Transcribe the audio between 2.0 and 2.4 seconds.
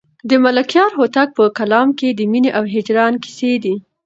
د